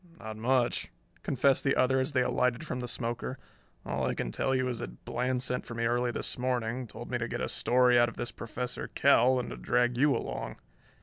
[0.19, 0.89] "Not much,"
[1.21, 3.37] confessed the other as they alighted from the smoker.
[3.85, 7.11] "All I can tell you is that Bland sent for me early this morning, told
[7.11, 10.55] me to get a story out of this Professor Kell and to drag you along.